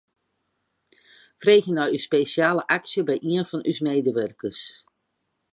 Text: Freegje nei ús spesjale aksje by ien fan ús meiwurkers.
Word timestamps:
Freegje 1.43 1.75
nei 1.75 1.93
ús 1.97 2.05
spesjale 2.09 2.63
aksje 2.77 3.01
by 3.07 3.15
ien 3.31 3.49
fan 3.49 3.65
ús 3.71 3.79
meiwurkers. 3.85 4.59